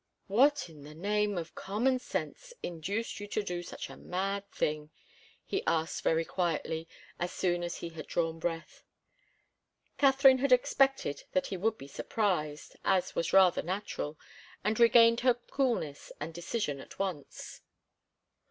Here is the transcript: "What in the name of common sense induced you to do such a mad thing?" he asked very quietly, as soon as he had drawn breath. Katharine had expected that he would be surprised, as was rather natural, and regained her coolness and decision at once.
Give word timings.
"What 0.25 0.67
in 0.67 0.81
the 0.83 0.95
name 0.95 1.37
of 1.37 1.53
common 1.53 1.99
sense 1.99 2.53
induced 2.63 3.19
you 3.19 3.27
to 3.27 3.43
do 3.43 3.61
such 3.61 3.87
a 3.87 3.95
mad 3.95 4.49
thing?" 4.51 4.89
he 5.45 5.63
asked 5.67 6.01
very 6.01 6.25
quietly, 6.25 6.87
as 7.19 7.31
soon 7.31 7.61
as 7.61 7.77
he 7.85 7.89
had 7.89 8.07
drawn 8.07 8.39
breath. 8.39 8.81
Katharine 9.99 10.39
had 10.39 10.51
expected 10.51 11.25
that 11.33 11.45
he 11.53 11.55
would 11.57 11.77
be 11.77 11.87
surprised, 11.87 12.77
as 12.83 13.13
was 13.13 13.31
rather 13.31 13.61
natural, 13.61 14.17
and 14.63 14.79
regained 14.79 15.19
her 15.19 15.35
coolness 15.35 16.11
and 16.19 16.33
decision 16.33 16.79
at 16.79 16.97
once. 16.97 17.61